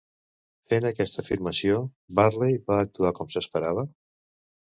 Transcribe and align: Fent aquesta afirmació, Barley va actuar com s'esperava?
Fent 0.69 0.87
aquesta 0.89 1.21
afirmació, 1.25 1.75
Barley 2.21 2.57
va 2.71 2.79
actuar 2.87 3.13
com 3.21 3.31
s'esperava? 3.35 3.87